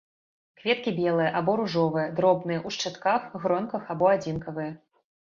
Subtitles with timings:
[0.59, 4.71] Кветкі белыя або ружовыя, дробныя, у шчытках, гронках або адзінкавыя.